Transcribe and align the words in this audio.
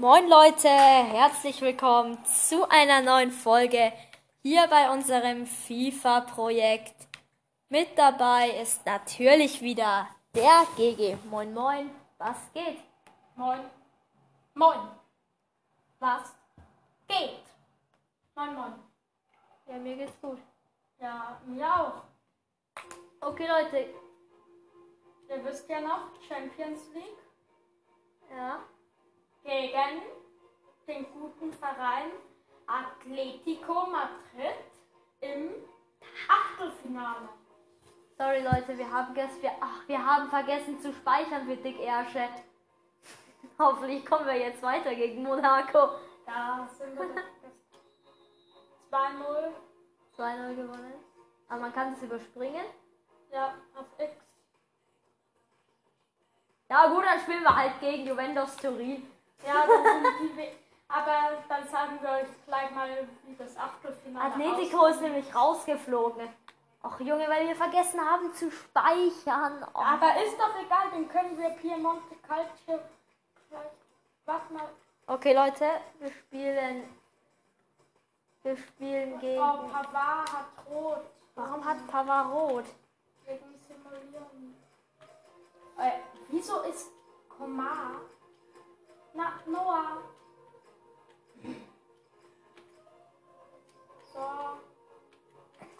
Moin 0.00 0.30
Leute, 0.30 0.70
herzlich 0.70 1.60
willkommen 1.60 2.24
zu 2.24 2.66
einer 2.70 3.02
neuen 3.02 3.30
Folge 3.30 3.92
hier 4.40 4.66
bei 4.68 4.90
unserem 4.90 5.44
FIFA-Projekt. 5.44 6.94
Mit 7.68 7.98
dabei 7.98 8.48
ist 8.62 8.86
natürlich 8.86 9.60
wieder 9.60 10.08
der 10.34 10.66
GG. 10.78 11.18
Moin 11.28 11.52
Moin, 11.52 11.90
was 12.16 12.38
geht? 12.54 12.78
Moin. 13.36 13.60
Moin. 14.54 14.78
Was 15.98 16.34
geht? 17.06 17.44
Moin, 18.34 18.54
moin. 18.54 18.72
Ja, 19.66 19.76
mir 19.76 19.96
geht's 19.96 20.18
gut. 20.22 20.38
Ja, 20.98 21.38
mir 21.44 21.66
auch. 21.66 22.04
Okay 23.20 23.46
Leute, 23.46 23.90
Ihr 25.28 25.44
wisst 25.44 25.68
ja 25.68 25.82
noch, 25.82 26.08
Champions 26.26 26.88
League 26.94 27.18
ja, 28.30 28.60
gegen 29.42 30.02
den 30.86 31.06
guten 31.12 31.52
Verein 31.52 32.10
Atletico 32.66 33.86
Madrid 33.86 34.56
im 35.20 35.50
Achtelfinale. 36.28 37.28
sorry 38.16 38.42
Leute, 38.42 38.76
wir 38.76 38.90
haben, 38.90 39.14
ges 39.14 39.42
wir, 39.42 39.52
ach, 39.60 39.86
wir 39.86 40.04
haben 40.04 40.28
vergessen 40.28 40.80
zu 40.80 40.92
speichern 40.92 41.46
für 41.46 41.56
Dick 41.56 41.80
Ersche. 41.80 42.28
Hoffentlich 43.58 44.04
kommen 44.06 44.26
wir 44.26 44.38
jetzt 44.38 44.62
weiter 44.62 44.94
gegen 44.94 45.22
Monaco. 45.22 45.90
Da 46.26 46.68
sind 46.78 46.94
wir 46.94 47.06
doch 47.06 47.14
das 48.90 49.00
2-0. 49.00 49.52
2-0 50.16 50.56
gewonnen. 50.56 50.94
Aber 51.48 51.60
man 51.60 51.72
kann 51.72 51.92
es 51.92 52.02
überspringen. 52.02 52.64
Ja, 53.32 53.54
auf 53.74 53.86
X. 53.98 54.12
Ja 56.68 56.86
gut, 56.86 57.04
dann 57.04 57.18
spielen 57.18 57.42
wir 57.42 57.56
halt 57.56 57.80
gegen 57.80 58.06
Juventus 58.06 58.56
Turin. 58.56 59.09
Ja, 59.46 59.66
dann 59.66 60.04
sind 60.18 60.36
die 60.36 60.48
aber 60.92 61.38
dann 61.48 61.68
sagen 61.68 61.98
wir 62.02 62.10
euch 62.10 62.46
gleich 62.46 62.70
mal, 62.72 63.08
wie 63.24 63.36
das 63.36 63.56
Achtelfinale 63.56 64.32
Atletico 64.32 64.86
ist 64.86 65.00
nämlich 65.00 65.32
rausgeflogen. 65.34 66.28
Ach 66.82 66.98
Junge, 66.98 67.28
weil 67.28 67.46
wir 67.46 67.54
vergessen 67.54 68.00
haben 68.00 68.32
zu 68.34 68.50
speichern. 68.50 69.64
Oh. 69.74 69.78
Aber 69.78 70.20
ist 70.24 70.36
doch 70.38 70.54
egal, 70.58 70.90
den 70.92 71.08
können 71.08 71.38
wir 71.38 71.50
Piemonte 71.50 72.16
Calcio 72.26 72.80
gleich. 73.48 73.70
Warte 74.24 74.52
mal. 74.52 74.68
Okay 75.06 75.32
Leute, 75.32 75.66
wir 76.00 76.10
spielen. 76.10 76.88
Wir 78.42 78.56
spielen 78.56 79.14
Oh, 79.14 79.18
gegen. 79.18 79.38
Pavard 79.40 80.32
hat 80.32 80.46
rot. 80.68 81.02
Warum 81.34 81.64
hat 81.64 81.86
Pavard 81.86 82.32
rot? 82.32 82.64
Wegen 83.26 83.60
Simulieren. 83.68 84.56
Äh, 85.78 86.00
wieso 86.30 86.62
ist 86.62 86.90
Komar? 87.28 88.00
Na, 89.14 89.32
Noah. 89.46 89.98
So. 94.12 94.20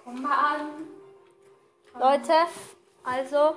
Komm 0.05 0.23
mal 0.23 0.55
an. 0.55 0.89
Leute, 1.99 2.47
also. 3.05 3.57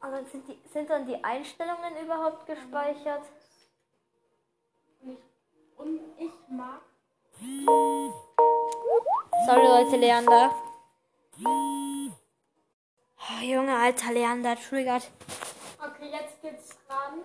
Also 0.00 0.30
sind, 0.30 0.48
die, 0.48 0.58
sind 0.72 0.88
dann 0.88 1.06
die 1.06 1.22
Einstellungen 1.24 1.96
überhaupt 2.02 2.46
gespeichert? 2.46 3.22
Und 5.00 5.12
ich, 5.12 5.18
und 5.76 6.00
ich 6.18 6.32
mag. 6.48 6.80
Sorry 9.46 9.66
Leute, 9.66 9.96
Leander. 9.96 10.54
Oh, 11.44 13.42
Junge, 13.42 13.76
alter 13.76 14.12
Leander, 14.12 14.56
triggert. 14.56 15.10
Okay, 15.98 16.10
jetzt 16.12 16.40
geht's 16.42 16.76
ran. 16.88 17.24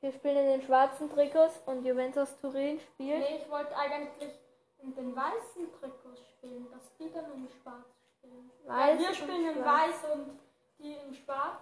Wir 0.00 0.12
spielen 0.12 0.36
in 0.36 0.46
den 0.58 0.62
schwarzen 0.62 1.10
Trikots 1.10 1.60
und 1.66 1.84
Juventus 1.84 2.36
Turin 2.40 2.80
spielt. 2.80 3.18
Nee, 3.18 3.38
ich 3.42 3.50
wollte 3.50 3.76
eigentlich 3.76 4.32
in 4.82 4.94
den 4.94 5.16
weißen 5.16 5.72
Trikots 5.80 6.20
spielen, 6.28 6.70
dass 6.70 6.94
die 6.98 7.10
dann 7.12 7.32
in 7.32 7.48
schwarz 7.48 7.86
spielen. 8.18 8.50
Weil 8.64 8.94
Weiß 8.94 8.98
wir 9.00 9.08
und 9.08 9.16
spielen 9.16 9.56
in 9.56 9.64
weiß 9.64 10.04
und 10.14 10.40
die 10.78 10.92
in 10.94 11.14
schwarz. 11.14 11.60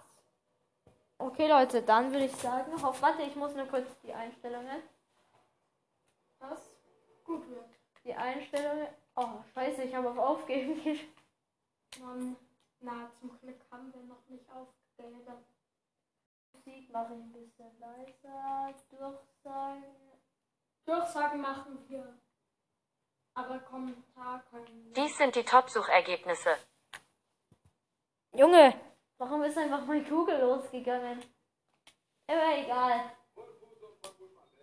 Okay, 1.17 1.47
Leute, 1.47 1.81
dann 1.81 2.11
würde 2.11 2.25
ich 2.25 2.35
sagen, 2.35 2.83
hoff, 2.83 3.01
warte, 3.01 3.21
ich 3.21 3.35
muss 3.35 3.55
nur 3.55 3.65
kurz 3.67 3.87
die 4.03 4.13
Einstellungen. 4.13 4.83
Was 6.39 6.59
gut 7.23 7.49
wird. 7.49 7.65
Die 8.03 8.13
Einstellungen. 8.13 8.87
Oh, 9.15 9.29
scheiße, 9.53 9.83
ich 9.83 9.95
habe 9.95 10.09
auf 10.09 10.17
Aufgeben 10.17 10.73
gesch- 10.83 11.07
Mann, 12.03 12.35
na, 12.79 13.09
zum 13.19 13.37
Glück 13.39 13.59
haben 13.71 13.93
wir 13.93 14.01
noch 14.03 14.27
nicht 14.27 14.45
aufgegeben. 14.49 15.45
Musik 16.53 16.91
mache 16.91 17.13
ich 17.13 17.19
ein 17.19 17.31
bisschen 17.31 17.79
leiser. 17.79 18.73
Durchsagen. 18.89 19.83
Durchsagen 20.85 21.41
machen 21.41 21.85
wir. 21.87 22.17
Aber 23.33 23.59
Kommentar 23.59 24.43
können 24.49 24.85
wir. 24.85 24.93
Dies 24.93 25.17
sind 25.17 25.35
die 25.35 25.43
Top-Suchergebnisse. 25.43 26.57
Junge, 28.33 28.73
warum 29.17 29.43
ist 29.43 29.57
einfach 29.57 29.85
mein 29.85 30.07
Kugel 30.07 30.39
losgegangen? 30.39 31.21
Immer 32.27 32.57
egal. 32.57 33.11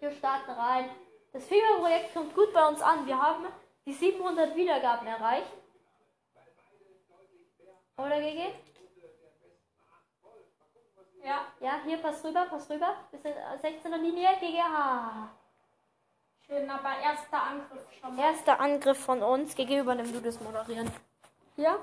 Wir 0.00 0.10
starten 0.10 0.50
rein. 0.50 0.90
Das 1.32 1.46
FIFA-Projekt 1.46 2.12
kommt 2.12 2.34
gut 2.34 2.52
bei 2.52 2.66
uns 2.66 2.82
an. 2.82 3.06
Wir 3.06 3.20
haben 3.20 3.46
die 3.86 3.92
700 3.92 4.54
Wiedergaben 4.56 5.06
erreicht. 5.06 5.61
Oder 7.96 8.20
GG? 8.20 8.52
Ja, 11.24 11.40
Ja, 11.60 11.80
hier, 11.84 11.98
pass 11.98 12.24
rüber, 12.24 12.46
pass 12.50 12.68
rüber. 12.68 12.96
Sind 13.10 13.24
äh, 13.26 13.32
16er 13.62 13.96
Linie, 13.96 14.28
GG. 14.40 14.58
schön, 16.46 16.68
aber 16.68 16.98
erster 16.98 17.42
Angriff 17.42 17.92
schon 18.00 18.16
mal. 18.16 18.22
Erster 18.24 18.60
Angriff 18.60 19.04
von 19.04 19.22
uns. 19.22 19.54
GG, 19.54 19.80
übernimm 19.80 20.12
du 20.12 20.20
das 20.20 20.40
Moderieren. 20.40 20.90
Hier. 21.54 21.78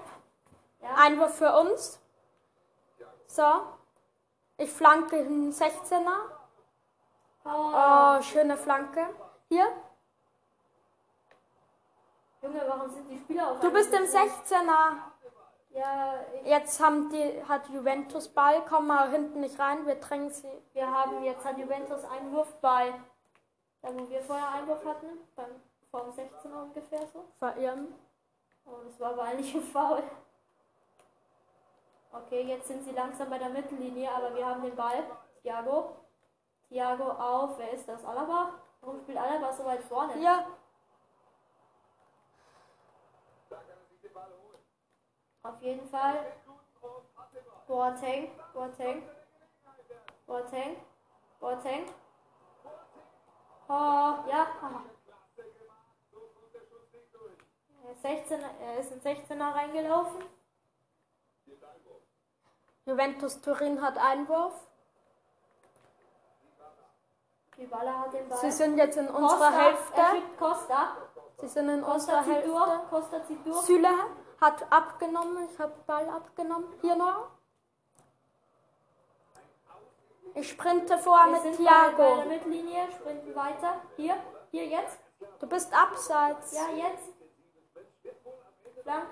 Ja. 0.81 0.96
Einwurf 0.96 1.38
für 1.38 1.53
uns. 1.58 2.00
So. 3.28 3.44
Ich 4.58 4.69
flanke 4.72 5.18
einen 5.18 5.53
16er. 5.53 6.19
Oh. 7.46 7.72
Oh, 7.74 8.22
schöne 8.22 8.58
Flanke. 8.58 9.08
Hier. 9.48 9.68
Junge, 12.42 12.62
warum 12.68 12.90
sind 12.90 13.08
die 13.09 13.18
Spieler 13.19 13.52
auf 13.52 13.59
Du 13.59 13.72
bist 13.72 13.94
im 13.94 14.03
16er. 14.03 14.98
Ja, 15.69 16.16
Jetzt 16.44 16.81
haben 16.81 17.09
die, 17.09 17.44
hat 17.47 17.69
Juventus 17.69 18.28
Ball. 18.30 18.63
Komm 18.68 18.88
mal 18.88 19.12
hinten 19.12 19.41
nicht 19.41 19.59
rein. 19.59 19.85
Wir 19.85 19.96
drängen 19.96 20.31
sie. 20.31 20.47
wir 20.74 20.91
haben 20.91 21.24
jetzt 21.24 21.46
hat 21.46 21.57
Juventus 21.57 22.03
Einwurf 22.06 22.53
bei, 22.62 22.94
da 23.81 23.90
wo 23.94 24.09
wir 24.09 24.22
vorher 24.22 24.50
Einwurf 24.50 24.84
hatten, 24.85 25.07
beim 25.35 25.62
vorm 25.91 26.09
16er 26.09 26.63
ungefähr 26.63 27.06
so. 27.13 27.25
verirren. 27.38 27.94
Oh, 28.66 28.78
das 28.84 29.00
war 29.00 29.12
aber 29.12 29.24
eigentlich 29.24 29.53
ein 29.53 29.62
Foul. 29.62 30.03
Okay, 32.12 32.41
jetzt 32.41 32.68
sind 32.68 32.84
sie 32.84 32.91
langsam 32.91 33.30
bei 33.30 33.38
der 33.38 33.50
Mittellinie, 33.50 34.09
aber 34.12 34.36
wir 34.36 34.46
haben 34.46 34.63
den 34.63 34.75
Ball. 34.75 35.03
Thiago. 35.41 35.97
Thiago 36.68 37.12
auf. 37.12 37.57
Wer 37.59 37.74
ist 37.74 37.88
das? 37.88 38.03
Alaba? 38.03 38.53
Warum 38.81 39.00
spielt 39.00 39.18
Alaba 39.18 39.51
so 39.53 39.66
weit 39.66 39.84
vorne? 39.84 40.19
Ja. 40.19 40.47
Auf 45.44 45.62
jeden 45.62 45.88
Fall. 45.90 46.26
Boateng, 47.68 48.32
Boateng, 48.54 49.04
Boateng, 50.26 50.76
Boateng. 51.40 51.86
Oh, 53.68 53.74
ja. 54.28 54.48
aha. 54.62 54.84
Er 57.86 57.92
ist 57.92 58.02
16, 58.02 58.42
er 58.42 58.78
ist 58.80 58.92
in 58.92 59.02
16er 59.02 59.54
reingelaufen. 59.56 60.24
Juventus 62.86 63.40
Turin 63.42 63.82
hat 63.82 63.98
Einwurf. 63.98 64.54
Dybala 67.56 68.00
hat 68.00 68.13
den 68.13 68.28
Ball. 68.30 68.38
Sie 68.40 68.52
sind 68.52 68.78
jetzt 68.78 68.98
in 68.98 69.08
Costa, 69.08 69.22
unserer 69.34 69.52
Er 69.54 69.66
Hälfte. 69.66 70.02
schickt 70.12 70.38
Costa. 70.40 70.98
Sie 71.38 71.48
sind 71.48 71.69
in 71.69 71.81
Costa 71.81 71.94
unserer 72.19 72.34
Hälfte. 72.34 72.50
durch. 72.50 72.90
Costa 72.90 73.24
zieht 73.25 73.46
durch. 73.46 73.62
Süle 73.62 73.90
hat 74.41 74.71
abgenommen. 74.71 75.47
Ich 75.51 75.59
habe 75.59 75.74
Ball 75.86 76.07
abgenommen. 76.09 76.68
Hier 76.81 76.95
noch. 76.95 77.31
Ich 80.36 80.50
sprinte 80.50 80.97
vor 80.97 81.18
Wir 81.25 81.31
mit 81.31 81.41
sind 81.41 81.57
bei, 81.57 81.63
der 81.63 81.95
Thiago. 81.95 82.25
Mittellinie, 82.30 82.91
sprinten 82.91 83.36
weiter. 83.36 83.81
Hier, 83.95 84.15
hier 84.51 84.65
jetzt. 84.68 85.00
Du 85.39 85.47
bist 85.47 85.74
abseits. 85.74 86.53
Ja, 86.53 86.69
jetzt. 86.75 87.13
Flank. 88.83 89.07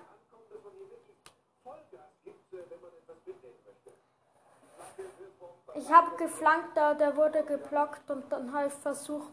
Ich 5.76 5.92
habe 5.92 6.16
geflankt, 6.18 6.76
da 6.76 6.96
der 6.96 7.16
wurde 7.16 7.44
geblockt 7.44 8.10
und 8.10 8.32
dann 8.32 8.52
habe 8.52 8.68
ich 8.68 8.74
versucht, 8.74 9.32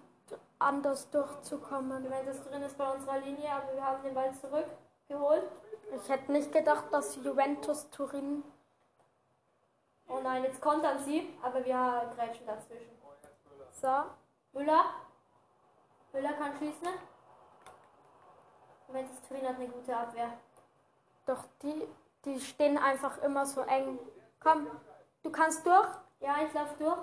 anders 0.59 1.11
durchzukommen. 1.11 2.05
Juventus 2.05 2.43
drin 2.45 2.63
ist 2.63 2.77
bei 2.77 2.91
unserer 2.91 3.19
Linie, 3.19 3.51
aber 3.51 3.75
wir 3.75 3.85
haben 3.85 4.03
den 4.03 4.15
Ball 4.15 4.33
zurückgeholt. 4.35 5.45
Ich 5.93 6.09
hätte 6.09 6.33
nicht 6.33 6.53
gedacht, 6.53 6.85
dass 6.93 7.17
Juventus 7.17 7.89
Turin 7.91 8.43
Oh 10.07 10.21
nein, 10.23 10.45
jetzt 10.45 10.61
kontern 10.61 10.99
sie, 10.99 11.37
aber 11.43 11.65
wir 11.65 12.13
grätschen 12.15 12.47
dazwischen. 12.47 12.91
So. 13.73 14.05
Müller. 14.53 14.85
Müller 16.13 16.33
kann 16.35 16.53
schießen. 16.59 16.89
Juventus 18.89 19.21
Turin 19.27 19.49
hat 19.49 19.57
eine 19.57 19.69
gute 19.69 19.97
Abwehr. 19.97 20.33
Doch 21.27 21.45
die, 21.63 21.89
die 22.25 22.41
stehen 22.41 22.77
einfach 22.79 23.19
immer 23.23 23.47
so 23.47 23.63
eng. 23.63 23.99
Komm, 24.41 24.69
du 25.23 25.31
kannst 25.31 25.65
durch, 25.67 25.89
Ja, 26.21 26.37
ich 26.47 26.53
lauf 26.53 26.77
durch. 26.79 26.99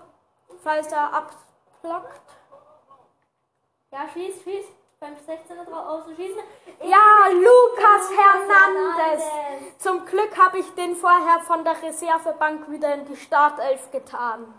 falls 0.64 0.92
er 0.92 1.12
abblockt. 1.14 2.22
Ja, 3.92 4.08
schieß, 4.08 4.44
schieß. 4.44 4.66
Beim 5.02 5.16
16er 5.16 5.66
draußen 5.66 6.16
schießen. 6.16 6.44
Ja, 6.84 7.28
Lucas 7.32 8.12
Hernandez. 8.16 9.24
Hernandez. 9.24 9.78
Zum 9.80 10.06
Glück 10.06 10.38
habe 10.38 10.60
ich 10.60 10.76
den 10.76 10.96
vorher 10.96 11.40
von 11.40 11.64
der 11.64 11.82
Reservebank 11.82 12.70
wieder 12.70 12.94
in 12.94 13.06
die 13.06 13.16
Startelf 13.16 13.90
getan. 13.90 14.54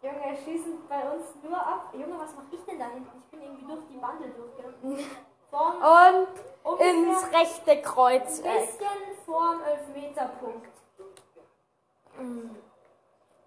Junge, 0.00 0.38
schießen 0.44 0.88
bei 0.88 1.10
uns 1.10 1.24
nur 1.42 1.58
ab. 1.58 1.92
Junge, 1.92 2.20
was 2.20 2.36
mache 2.36 2.46
ich 2.52 2.64
denn 2.66 2.78
da 2.78 2.84
hinten? 2.84 3.10
Ich 3.20 3.30
bin 3.32 3.42
irgendwie 3.42 3.66
durch 3.66 3.80
die 3.90 3.96
Bande 3.96 4.28
durchgegangen. 4.28 5.10
Und 5.50 6.28
ungefähr 6.62 6.92
ins 6.92 7.32
rechte 7.32 7.82
Kreuz. 7.82 8.40
ein 8.40 8.60
bisschen 8.60 8.86
vorm 9.26 9.60
Elfmeterpunkt. 9.64 10.68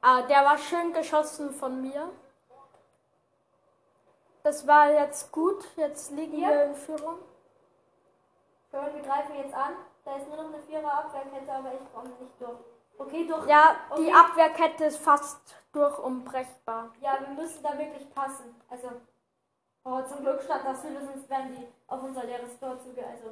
Ah, 0.02 0.24
der 0.24 0.44
war 0.44 0.58
schön 0.58 0.92
geschossen 0.92 1.54
von 1.54 1.82
mir. 1.82 2.10
Das 4.44 4.66
war 4.68 4.92
jetzt 4.92 5.32
gut. 5.32 5.64
Jetzt 5.76 6.12
liegen 6.12 6.40
Ja. 6.40 6.50
wir 6.50 6.64
in 6.66 6.76
Führung. 6.76 7.20
Schön, 8.70 8.94
wir 8.96 9.02
greifen 9.02 9.36
jetzt 9.36 9.54
an. 9.54 9.74
Da 10.04 10.16
ist 10.16 10.28
nur 10.28 10.38
noch 10.38 10.46
eine 10.54 10.64
vierer 10.64 10.94
Abwehrkette, 10.94 11.52
aber 11.52 11.74
ich 11.74 11.94
komme 11.94 12.10
nicht 12.10 12.40
durch. 12.40 12.58
Okay, 12.98 13.28
durch. 13.28 13.48
Ja, 13.48 13.76
die 13.98 14.02
Okay. 14.08 14.14
Abwehrkette 14.14 14.86
ist 14.86 14.98
fast 14.98 15.56
durchunbrechbar. 15.74 16.90
Ja, 17.00 17.18
wir 17.20 17.30
müssen 17.30 17.62
da 17.64 17.78
wirklich 17.78 18.14
passen. 18.14 18.56
Also, 18.70 18.90
oh, 19.84 20.02
zum 20.04 20.20
Glück 20.22 20.42
stand 20.42 20.66
das 20.66 20.84
Hülle, 20.84 21.06
sonst 21.06 21.30
wären 21.30 21.56
die 21.56 21.68
auf 21.88 22.02
unser 22.04 22.24
leeres 22.24 22.60
Tor 22.60 22.80
zuge, 22.80 23.06
also 23.06 23.28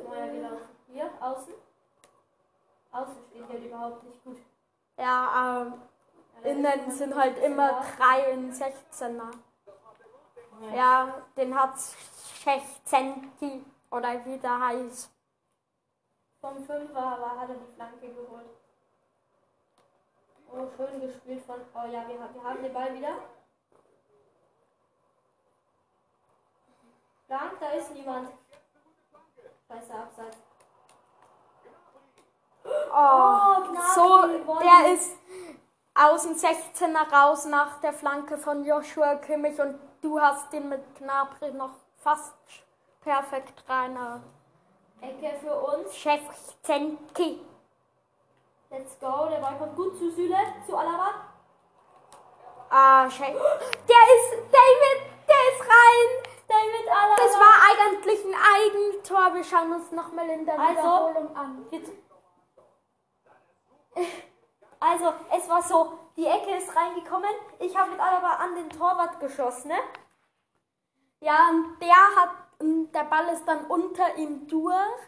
äh, 0.00 0.02
Meier 0.08 0.28
gelaufen. 0.32 0.68
Hier, 0.88 1.10
außen. 1.20 1.54
Außen 2.92 3.14
steht 3.30 3.46
hier 3.48 3.68
überhaupt 3.68 4.02
nicht 4.04 4.22
gut. 4.24 4.38
Ja, 4.96 5.62
ähm, 5.62 5.74
Ja, 6.42 6.50
innen 6.50 6.90
sind 6.90 7.14
halt 7.16 7.38
immer 7.38 7.82
drei 7.96 8.30
in 8.32 8.52
16er. 8.52 9.30
Ja, 10.74 11.22
den 11.36 11.54
hat 11.58 11.74
Schechzenti 12.42 13.64
oder 13.90 14.24
wie 14.24 14.38
der 14.38 14.60
heißt. 14.60 15.10
Vom 16.40 16.64
Fünfer 16.64 16.98
aber 17.02 17.40
hat 17.40 17.48
er 17.48 17.54
die 17.56 17.74
Flanke 17.74 18.08
geholt. 18.08 18.50
Oh, 20.52 20.66
schön 20.76 21.00
gespielt 21.00 21.44
von. 21.44 21.56
Oh 21.74 21.86
ja, 21.90 22.06
wir, 22.06 22.20
haben- 22.20 22.34
wir 22.34 22.44
haben 22.44 22.62
den 22.62 22.72
Ball 22.72 22.94
wieder. 22.94 23.16
Flank, 27.26 27.52
da 27.60 27.68
ist 27.70 27.90
niemand. 27.92 28.28
Scheiße, 29.68 29.94
Abseits. 29.94 30.36
Oh, 32.64 33.62
Gnabry 33.70 33.94
so, 33.94 34.38
gewonnen. 34.38 34.60
der 34.62 34.92
ist 34.92 35.10
aus 35.94 36.22
dem 36.22 36.34
16er 36.34 37.12
raus 37.12 37.44
nach 37.46 37.80
der 37.80 37.92
Flanke 37.92 38.38
von 38.38 38.64
Joshua 38.64 39.16
Kimmich 39.16 39.58
und 39.60 39.78
du 40.04 40.20
hast 40.20 40.52
den 40.52 40.68
mit 40.68 40.82
Gnabry 40.98 41.50
noch 41.52 41.70
fast 41.96 42.34
perfekt 43.00 43.64
rein. 43.68 43.96
Ecke 45.00 45.38
für 45.40 45.54
uns. 45.54 45.96
Schechzenti. 45.96 47.40
Let's 48.70 48.98
go. 49.00 49.26
Der 49.30 49.38
Ball 49.38 49.56
kommt 49.58 49.76
gut 49.76 49.96
zu 49.98 50.10
Süle, 50.10 50.36
zu 50.66 50.76
Alaba. 50.76 51.10
Ah, 52.70 53.08
Schech. 53.10 53.34
Der 53.88 54.04
ist, 54.14 54.32
David, 54.50 55.00
der 55.28 55.42
ist 55.52 55.60
rein. 55.60 56.08
David 56.48 56.88
Alaba. 56.88 57.16
Das 57.16 57.34
war 57.34 57.54
eigentlich 57.70 58.24
ein 58.24 58.34
Eigentor. 58.56 59.34
Wir 59.34 59.44
schauen 59.44 59.72
uns 59.74 59.90
nochmal 59.92 60.28
in 60.30 60.44
der 60.44 60.58
Also- 60.58 60.70
Wiederholung 60.72 61.36
an. 61.36 61.66
Jetzt- 61.70 61.92
Also, 64.80 65.14
es 65.34 65.48
war 65.48 65.62
so, 65.62 65.98
die 66.16 66.26
Ecke 66.26 66.56
ist 66.56 66.74
reingekommen. 66.74 67.30
Ich 67.58 67.76
habe 67.76 67.90
mit 67.90 68.00
Alaba 68.00 68.36
an 68.36 68.54
den 68.54 68.70
Torwart 68.70 69.20
geschossen, 69.20 69.68
ne? 69.68 69.78
Ja, 71.20 71.48
und 71.50 71.80
der 71.80 72.16
hat, 72.16 72.30
der 72.60 73.04
Ball 73.04 73.28
ist 73.28 73.46
dann 73.46 73.64
unter 73.66 74.16
ihm 74.16 74.46
durch. 74.46 75.00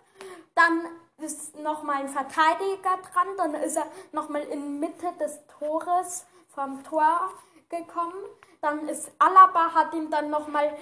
Dann 0.55 0.87
ist 1.19 1.57
nochmal 1.59 1.97
ein 1.97 2.09
Verteidiger 2.09 2.97
dran. 3.13 3.29
Dann 3.37 3.55
ist 3.55 3.77
er 3.77 3.87
nochmal 4.13 4.43
in 4.43 4.81
Mitte 4.81 5.13
des 5.21 5.39
Tores 5.59 6.27
vom 6.49 6.83
Tor 6.85 7.31
gekommen. 7.69 8.15
Dann 8.61 8.89
ist 8.89 9.11
Alaba, 9.19 9.75
hat 9.75 9.93
ihn 9.95 10.11
dann 10.11 10.31
nochmal 10.31 10.77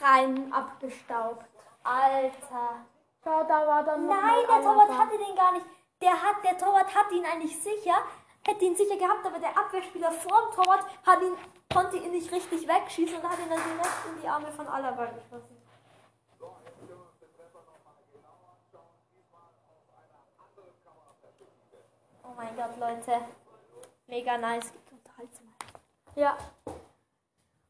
rein 0.00 0.52
abgestaubt. 0.52 1.44
Alter. 1.84 2.84
Schau, 3.22 3.44
da 3.44 3.66
war 3.66 3.84
dann 3.84 4.06
Nein, 4.06 4.44
der 4.48 4.62
Torwart 4.62 4.98
hatte 4.98 5.18
den 5.18 5.36
gar 5.36 5.52
nicht. 5.52 5.66
Der, 6.00 6.12
hat, 6.12 6.42
der 6.44 6.56
Torwart 6.56 6.94
hat 6.94 7.10
ihn 7.10 7.24
eigentlich 7.24 7.60
sicher, 7.60 7.96
hätte 8.48 8.64
ihn 8.64 8.74
sicher 8.74 8.96
gehabt, 8.96 9.24
aber 9.24 9.38
der 9.38 9.56
Abwehrspieler 9.56 10.10
vorm 10.10 10.50
Torwart 10.52 10.86
hat 11.04 11.22
ihn, 11.22 11.36
konnte 11.72 11.98
ihn 11.98 12.12
nicht 12.12 12.32
richtig 12.32 12.66
wegschießen 12.66 13.18
und 13.18 13.28
hat 13.28 13.38
ihn 13.38 13.50
dann 13.50 13.60
direkt 13.62 14.06
in 14.08 14.20
die 14.22 14.28
Arme 14.28 14.50
von 14.50 14.66
Alaba 14.66 15.06
geschossen. 15.06 15.56
Oh 22.24 22.34
mein 22.36 22.56
Gott, 22.56 22.76
Leute. 22.78 23.20
Mega 24.06 24.38
nice. 24.38 24.72
Unterhaltsam. 24.90 25.54
Ja. 26.14 26.36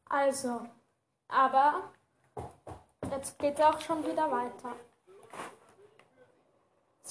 Also, 0.07 0.61
aber 1.27 1.91
jetzt 3.11 3.37
geht 3.37 3.61
auch 3.61 3.79
schon 3.81 4.05
wieder 4.05 4.31
weiter. 4.31 4.75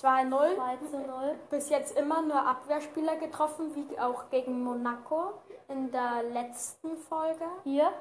2-0. 0.02 0.54
2 0.56 0.76
zu 0.90 0.98
0. 0.98 1.38
Bis 1.50 1.68
jetzt 1.70 1.96
immer 1.96 2.22
nur 2.22 2.46
Abwehrspieler 2.46 3.16
getroffen, 3.16 3.74
wie 3.74 3.98
auch 3.98 4.30
gegen 4.30 4.62
Monaco 4.62 5.34
in 5.68 5.90
der 5.90 6.22
letzten 6.22 6.96
Folge. 6.96 7.44
Hier. 7.64 7.92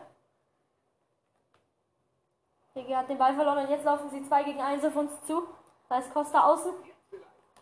Hege 2.74 2.96
hat 2.96 3.10
den 3.10 3.18
Ball 3.18 3.34
verloren 3.34 3.66
und 3.66 3.70
jetzt 3.70 3.86
laufen 3.86 4.10
sie 4.10 4.24
2 4.24 4.44
gegen 4.44 4.62
1 4.62 4.86
auf 4.86 4.96
uns 4.96 5.12
zu. 5.26 5.44
Da 5.90 5.98
ist 5.98 6.14
Costa 6.14 6.44
außen. 6.44 6.74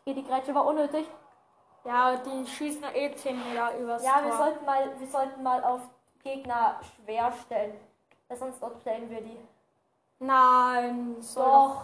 Hier, 0.03 0.13
die 0.13 0.23
Grätsche 0.23 0.53
war 0.53 0.65
unnötig. 0.65 1.09
Ja, 1.85 2.15
die 2.17 2.45
schießen 2.47 2.83
eh 2.93 3.15
10 3.15 3.37
Meter 3.47 3.77
übers 3.77 4.03
Ja, 4.03 4.19
Tor. 4.19 4.25
wir 4.25 4.33
sollten 4.37 4.65
mal, 4.65 4.99
wir 4.99 5.07
sollten 5.07 5.43
mal 5.43 5.63
auf 5.63 5.81
Gegner 6.23 6.79
schwer 6.81 7.31
stellen. 7.31 7.79
Sonst 8.33 8.61
dort 8.61 8.79
playen 8.81 9.09
wir 9.09 9.21
die. 9.21 9.37
Nein, 10.19 11.15
so. 11.21 11.41
Doch, 11.41 11.81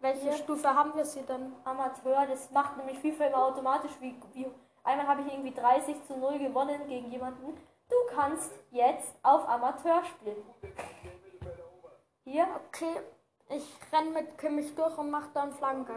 Welche 0.00 0.20
Hier. 0.22 0.32
Stufe 0.34 0.74
haben 0.74 0.94
wir 0.94 1.04
sie 1.04 1.22
denn? 1.22 1.52
Amateur, 1.64 2.26
das 2.26 2.50
macht 2.50 2.76
nämlich 2.76 2.98
FIFA 2.98 3.26
immer 3.26 3.44
automatisch. 3.46 3.92
Wie, 4.00 4.14
wie, 4.34 4.46
einmal 4.84 5.06
habe 5.06 5.22
ich 5.22 5.32
irgendwie 5.32 5.54
30 5.54 6.04
zu 6.06 6.16
0 6.16 6.38
gewonnen 6.38 6.86
gegen 6.86 7.10
jemanden. 7.10 7.56
Du 7.88 7.96
kannst 8.14 8.52
jetzt 8.70 9.14
auf 9.22 9.48
Amateur 9.48 10.04
spielen. 10.04 10.44
Hier, 12.24 12.46
Okay, 12.68 13.00
ich 13.48 13.76
renn 13.92 14.12
mit 14.12 14.36
Kimmich 14.38 14.74
durch 14.74 14.98
und 14.98 15.10
mach 15.10 15.28
dann 15.32 15.52
Flanke. 15.52 15.94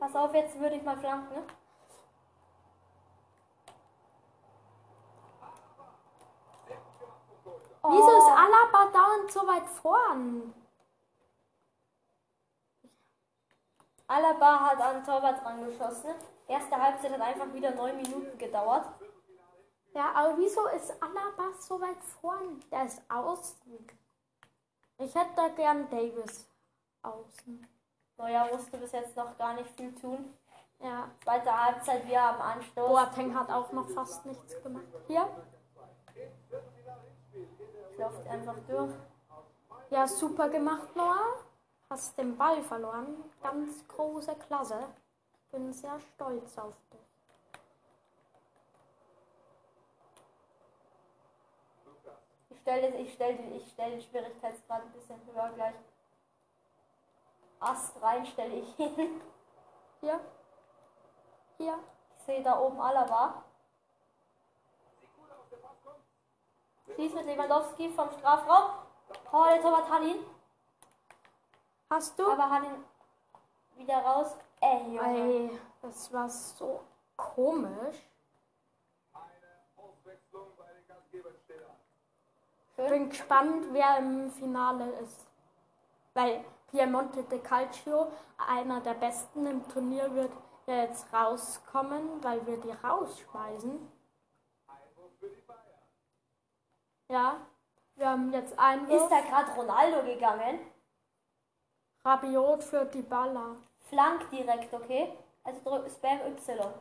pass 0.00 0.16
auf, 0.16 0.34
jetzt 0.34 0.58
würde 0.60 0.76
ich 0.76 0.82
mal 0.82 0.98
flanken. 0.98 1.34
ne? 1.34 1.42
Wieso 7.86 8.18
ist 8.18 8.24
Oh. 8.26 8.36
Alaba 8.36 8.90
dauernd 8.92 9.30
so 9.30 9.40
weit 9.46 9.68
vorn? 9.68 10.54
Alaba 14.06 14.60
hat 14.60 14.80
an 14.80 15.04
Torwart 15.04 15.44
rangeschossen. 15.44 16.14
Erste 16.46 16.76
Halbzeit 16.76 17.12
hat 17.12 17.20
einfach 17.20 17.52
wieder 17.52 17.70
9 17.70 17.96
Minuten 17.96 18.36
gedauert. 18.38 18.86
Ja, 19.94 20.12
aber 20.14 20.36
wieso 20.36 20.66
ist 20.68 20.90
Alaba 21.02 21.52
so 21.58 21.80
weit 21.80 22.02
vorn? 22.20 22.60
Der 22.70 22.84
ist 22.84 23.02
außen. 23.08 23.86
Ich 24.98 25.14
hätte 25.14 25.30
da 25.36 25.48
gern 25.48 25.88
Davis 25.88 26.46
außen. 27.02 27.66
Neuer 28.16 28.48
musste 28.52 28.76
bis 28.78 28.92
jetzt 28.92 29.16
noch 29.16 29.36
gar 29.38 29.54
nicht 29.54 29.70
viel 29.70 29.94
tun. 29.94 30.34
Ja, 30.80 31.08
Zweite 31.22 31.64
Halbzeit, 31.64 32.06
wir 32.06 32.22
haben 32.22 32.40
Anstoß. 32.40 32.88
Boateng 32.88 33.34
hat 33.34 33.50
auch 33.50 33.72
noch 33.72 33.88
fast 33.88 34.26
nichts 34.26 34.62
gemacht. 34.62 34.84
Hier? 35.06 35.28
Läuft 37.96 38.28
einfach 38.28 38.56
durch. 38.68 38.92
Ja, 39.90 40.06
super 40.06 40.48
gemacht, 40.48 40.94
Noah. 40.94 41.38
Hast 41.90 42.18
den 42.18 42.36
Ball 42.36 42.62
verloren. 42.62 43.30
Ganz 43.42 43.86
große 43.88 44.34
Klasse. 44.36 44.88
Bin 45.50 45.72
sehr 45.72 46.00
stolz 46.00 46.58
auf 46.58 46.74
dich. 46.92 47.00
Ich 52.50 52.60
stelle 52.60 52.96
ich 52.96 53.12
stell, 53.12 53.38
ich 53.52 53.70
stell 53.70 53.90
den 53.90 54.00
Schwierigkeitsgrad 54.00 54.82
ein 54.82 54.92
bisschen 54.92 55.20
höher 55.26 55.50
gleich. 55.54 55.74
Ast 57.60 58.00
rein 58.02 58.26
stelle 58.26 58.54
ich 58.54 58.74
hin. 58.76 59.20
Hier? 60.00 60.20
Hier. 61.56 61.78
Ich 62.16 62.22
sehe 62.24 62.42
da 62.42 62.58
oben 62.58 62.80
Alaba. 62.80 63.44
Schießt 66.94 67.14
mit 67.14 67.26
Lewandowski 67.26 67.90
vom 67.90 68.10
Strafraum. 68.10 68.72
Oh, 69.32 69.44
der 69.44 69.60
Torwart 69.60 69.90
hat 69.90 70.02
ihn. 70.02 70.24
Hast 71.94 72.18
du? 72.18 72.28
Aber 72.28 72.50
hat 72.50 72.64
ihn 72.64 72.84
wieder 73.76 73.98
raus. 73.98 74.36
Ey, 74.60 74.96
Junge. 74.96 75.50
Ey, 75.50 75.60
das 75.80 76.12
war 76.12 76.28
so 76.28 76.80
komisch. 77.16 78.10
Ich 82.76 82.88
bin 82.88 83.08
gespannt, 83.08 83.66
wer 83.70 83.98
im 83.98 84.28
Finale 84.32 84.90
ist. 85.02 85.28
Weil 86.14 86.44
Piemonte 86.72 87.22
de 87.22 87.38
Calcio, 87.38 88.10
einer 88.38 88.80
der 88.80 88.94
besten 88.94 89.46
im 89.46 89.68
Turnier, 89.68 90.12
wird 90.16 90.32
ja 90.66 90.82
jetzt 90.82 91.06
rauskommen, 91.12 92.24
weil 92.24 92.44
wir 92.44 92.56
die 92.56 92.72
rausschmeißen. 92.72 93.92
Ja, 97.08 97.36
wir 97.94 98.10
haben 98.10 98.32
jetzt 98.32 98.58
einen 98.58 98.90
Ist 98.90 99.08
da 99.08 99.20
gerade 99.20 99.52
Ronaldo 99.52 100.02
gegangen? 100.02 100.73
Rabiot 102.04 102.62
für 102.62 102.84
die 102.84 103.02
Baller. 103.02 103.56
Flank 103.88 104.28
direkt, 104.30 104.72
okay? 104.72 105.16
Also 105.42 105.60
drück 105.62 105.90
Spam 105.90 106.20
Y. 106.20 106.74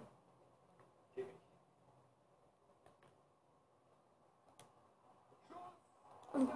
Und 6.34 6.52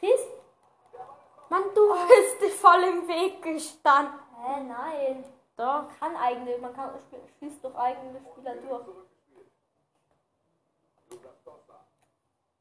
Schieß? 0.00 0.20
Mann, 1.48 1.62
du 1.74 1.92
bist 2.08 2.40
dir 2.40 2.50
voll 2.50 2.82
im 2.84 3.06
Weg 3.06 3.42
gestanden. 3.42 4.18
Hä, 4.36 4.60
nein. 4.62 5.24
Doch. 5.56 5.84
Kann 6.00 6.16
eigentlich, 6.16 6.60
man 6.60 6.74
kann 6.74 6.90
schießt 7.38 7.64
doch 7.64 7.74
eigene 7.76 8.20
Spieler 8.20 8.56
durch. 8.56 8.86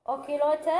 Okay, 0.03 0.37
Leute. 0.37 0.71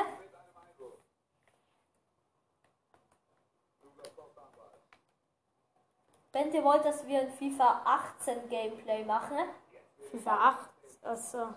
Wenn 6.34 6.52
ihr 6.52 6.64
wollt, 6.64 6.84
dass 6.84 7.06
wir 7.08 7.22
ein 7.22 7.32
FIFA 7.32 7.82
18 7.86 8.50
Gameplay 8.50 9.06
machen, 9.06 9.38
FIFA 10.12 10.50
8, 10.50 10.70
also. 11.04 11.48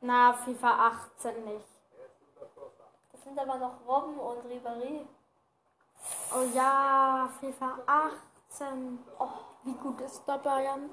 Na, 0.00 0.32
FIFA 0.32 0.86
18 1.18 1.44
nicht. 1.44 1.66
das 3.12 3.22
sind 3.24 3.38
aber 3.38 3.56
noch 3.56 3.74
Robben 3.86 4.18
und 4.18 4.44
Ribéry. 4.46 5.06
Oh 6.32 6.42
ja, 6.54 7.28
FIFA 7.40 7.78
18. 7.86 8.98
Oh, 9.18 9.26
wie 9.64 9.72
gut 9.74 10.00
ist 10.02 10.24
der 10.26 10.38
Bayern? 10.38 10.90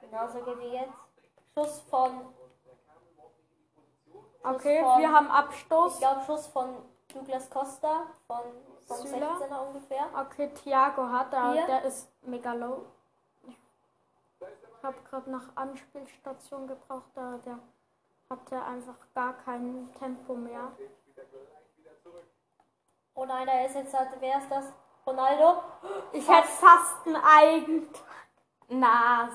Genauso 0.00 0.40
geht 0.44 0.58
wie 0.60 0.68
jetzt. 0.76 0.92
Schuss 1.54 1.80
von, 1.90 2.32
Okay, 4.44 4.82
von- 4.82 5.00
wir 5.00 5.10
haben 5.12 5.26
ich 5.26 5.32
Abstoß. 5.32 5.98
glaube 5.98 6.22
Schuss 6.24 6.46
von 6.48 6.76
Douglas 7.12 7.48
Costa, 7.50 8.06
von, 8.26 8.42
vom 8.86 9.06
Süle. 9.06 9.26
16er 9.26 9.66
ungefähr. 9.66 10.06
Okay, 10.14 10.50
Thiago 10.54 11.08
hat 11.08 11.32
er, 11.32 11.52
Hier. 11.52 11.66
der 11.66 11.84
ist 11.84 12.08
mega 12.22 12.52
low. 12.52 12.84
Ich 13.46 14.84
habe 14.84 14.96
gerade 15.08 15.30
nach 15.30 15.48
Anspielstation 15.54 16.66
gebraucht, 16.66 17.10
da 17.14 17.38
der 17.44 17.58
hatte 18.28 18.62
einfach 18.62 18.96
gar 19.14 19.32
kein 19.34 19.88
Tempo 19.98 20.34
mehr. 20.34 20.72
Oh 23.14 23.24
nein, 23.24 23.46
da 23.46 23.64
ist 23.64 23.74
jetzt, 23.76 23.94
halt- 23.94 24.10
wer 24.20 24.38
ist 24.38 24.50
das? 24.50 24.72
Ronaldo? 25.06 25.62
Ich 26.12 26.28
hätte 26.28 26.48
fast 26.48 27.06
ein 27.06 27.16
Eigentor. 27.16 28.04
Na, 28.68 29.28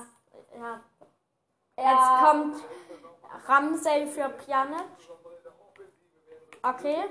ja. 0.56 0.80
Jetzt 1.76 2.24
kommt 2.24 2.56
Ramsey 3.46 4.06
für 4.06 4.28
Pjanic. 4.28 4.84
Okay. 6.62 7.04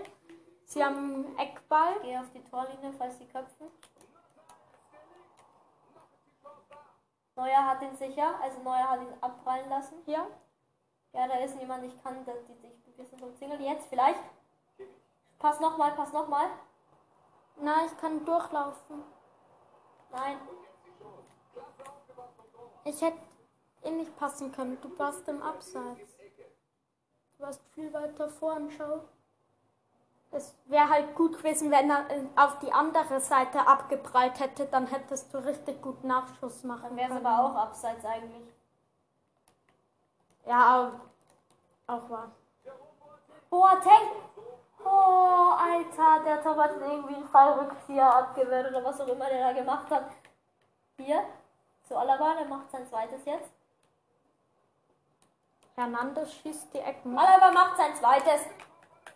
Sie 0.70 0.86
haben 0.86 1.36
Eckball. 1.40 2.00
Geh 2.04 2.16
auf 2.16 2.30
die 2.30 2.44
Torlinie, 2.44 2.94
falls 2.96 3.18
sie 3.18 3.26
köpfen. 3.26 3.72
Neuer 7.36 7.66
hat 7.66 7.82
ihn 7.82 7.96
sicher, 7.96 8.40
also 8.40 8.62
Neuer 8.62 8.88
hat 8.88 9.02
ihn 9.02 9.14
abprallen 9.20 9.68
lassen. 9.68 9.96
Hier. 10.06 10.28
Ja, 11.14 11.28
da 11.28 11.40
ist 11.40 11.56
niemand, 11.56 11.86
ich 11.86 12.04
kann 12.04 12.24
das, 12.24 12.36
die, 12.46 12.54
ich 12.54 12.62
bin 12.62 12.72
ein 12.72 12.98
bisschen 12.98 13.20
umzingelt. 13.20 13.62
Jetzt 13.62 13.88
vielleicht. 13.88 14.20
Pass 15.40 15.60
nochmal, 15.60 15.94
pass 15.94 16.14
nochmal. 16.14 16.48
Na, 17.58 17.86
ich 17.86 17.98
kann 17.98 18.24
durchlaufen. 18.24 19.04
Nein. 20.12 20.38
Ich 22.84 23.02
hätte 23.02 23.18
eh 23.84 23.90
nicht 23.92 24.16
passen 24.18 24.52
können. 24.52 24.80
Du 24.82 25.00
warst 25.00 25.28
im 25.28 25.42
Abseits. 25.42 26.16
Du 27.38 27.44
warst 27.44 27.64
viel 27.74 27.92
weiter 27.92 28.30
vorn, 28.30 28.70
schau. 28.70 29.02
Es 30.32 30.56
wäre 30.66 30.88
halt 30.88 31.16
gut 31.16 31.38
gewesen, 31.38 31.72
wenn 31.72 31.90
er 31.90 32.10
äh, 32.12 32.24
auf 32.36 32.60
die 32.60 32.72
andere 32.72 33.20
Seite 33.20 33.66
abgeprallt 33.66 34.40
hätte, 34.40 34.68
dann 34.68 34.86
hättest 34.88 35.34
du 35.34 35.40
richtig 35.40 35.82
gut 35.82 36.04
Nachschuss 36.04 36.64
machen 36.64 36.84
Dann 36.90 36.98
wäre 36.98 37.08
können. 37.08 37.26
aber 37.26 37.46
auch 37.46 37.56
abseits 37.56 38.06
eigentlich. 38.06 38.54
Ja, 40.46 40.92
auch, 41.88 41.94
auch 41.94 42.10
wahr. 42.10 42.32
Boateng! 43.50 44.12
Oh, 44.86 45.52
Alter, 45.58 46.24
der 46.24 46.42
Torwart 46.42 46.76
hat 46.76 46.82
irgendwie 46.82 47.16
einen 47.16 47.28
Fallrückzieher 47.30 48.16
abgewehrt 48.16 48.70
oder 48.70 48.84
was 48.84 49.02
auch 49.02 49.08
immer 49.08 49.26
der 49.26 49.52
da 49.52 49.60
gemacht 49.60 49.90
hat. 49.90 50.12
Hier, 50.98 51.24
zu 51.84 51.98
Alaba, 51.98 52.36
der 52.36 52.46
macht 52.46 52.72
sein 52.72 52.88
zweites 52.88 53.26
jetzt. 53.26 53.52
Hernandez 55.76 56.34
schießt 56.34 56.74
die 56.74 56.80
Ecken. 56.80 57.18
Alaba 57.18 57.52
macht 57.52 57.78
sein 57.78 57.96
zweites. 57.96 58.42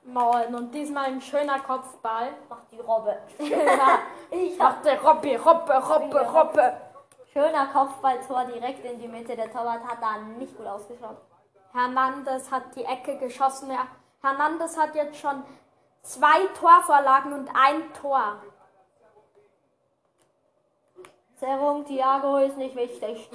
Moin, 0.05 0.53
und 0.53 0.71
diesmal 0.73 1.05
ein 1.05 1.21
schöner 1.21 1.59
Kopfball. 1.59 2.29
Macht 2.49 2.71
die 2.71 2.79
Robbe. 2.79 3.17
ja, 3.39 3.99
Ich 4.31 4.59
hab 4.59 4.83
machte 4.83 4.99
Robby, 5.01 5.35
Robbe, 5.35 5.73
Robbe, 5.73 6.19
Robbe. 6.27 6.73
schöner 7.31 7.67
Kopfballtor 7.67 8.45
direkt 8.45 8.83
in 8.85 8.99
die 8.99 9.07
Mitte. 9.07 9.35
Der 9.35 9.51
Torwart 9.51 9.83
hat 9.85 10.01
da 10.01 10.17
nicht 10.37 10.57
gut 10.57 10.67
ausgeschaut. 10.67 11.17
Hernandez 11.71 12.51
hat 12.51 12.75
die 12.75 12.83
Ecke 12.83 13.17
geschossen. 13.17 13.71
Ja, 13.71 13.87
Hernandez 14.21 14.77
hat 14.77 14.93
jetzt 14.93 15.19
schon 15.19 15.43
zwei 16.01 16.47
Torvorlagen 16.59 17.33
und 17.33 17.49
ein 17.55 17.93
Tor. 17.93 18.41
Zerrung, 21.37 21.85
Thiago 21.85 22.37
ist 22.37 22.57
nicht 22.57 22.75
wichtig. 22.75 23.29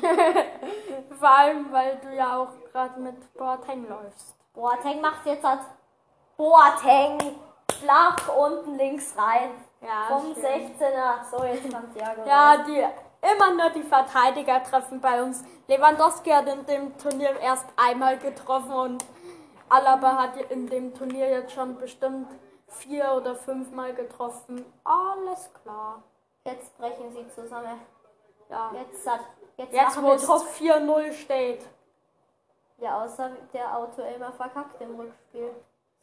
Vor 1.19 1.29
allem, 1.29 1.73
weil 1.73 1.99
du 2.03 2.15
ja 2.15 2.39
auch 2.39 2.49
gerade 2.73 3.01
mit 3.01 3.35
Boateng 3.35 3.89
läufst. 3.89 4.37
Boateng 4.53 5.01
macht 5.01 5.27
jetzt 5.27 5.45
das. 5.45 5.61
Boateng 6.39 7.19
flach 7.81 8.29
unten 8.37 8.77
links 8.77 9.13
rein. 9.19 9.51
Ja, 9.81 10.07
Vom 10.17 10.35
schön. 10.35 10.45
16er. 10.45 11.25
So, 11.31 11.45
jetzt 11.45 11.63
kommt 11.73 11.95
Thiago. 11.95 12.25
Ja, 12.27 12.59
die 12.59 12.85
immer 13.21 13.55
nur 13.55 13.71
die 13.71 13.83
Verteidiger 13.83 14.63
treffen 14.63 15.01
bei 15.01 15.21
uns. 15.23 15.45
Lewandowski 15.67 16.31
hat 16.31 16.47
in 16.47 16.65
dem 16.65 16.97
Turnier 16.97 17.39
erst 17.41 17.67
einmal 17.77 18.19
getroffen 18.19 18.73
und 18.73 19.05
Alaba 19.69 20.17
hat 20.17 20.37
in 20.51 20.69
dem 20.69 20.95
Turnier 20.95 21.29
jetzt 21.29 21.53
schon 21.53 21.77
bestimmt 21.77 22.29
vier 22.69 23.13
oder 23.15 23.35
fünfmal 23.35 23.93
getroffen. 23.95 24.65
Alles 24.85 25.51
klar. 25.63 26.03
Jetzt 26.45 26.79
brechen 26.79 27.13
sie 27.13 27.29
zusammen. 27.35 27.81
Ja. 28.49 28.71
Jetzt 28.75 29.07
hat. 29.07 29.21
Jetzt, 29.57 29.73
Jetzt, 29.73 30.01
wo 30.01 30.15
drauf. 30.15 30.57
4-0 30.59 31.13
steht. 31.13 31.67
Ja, 32.79 33.03
außer 33.03 33.31
der 33.53 33.77
Auto 33.77 34.03
immer 34.03 34.33
verkackt 34.33 34.81
im 34.81 34.95
Rückspiel. 34.95 35.51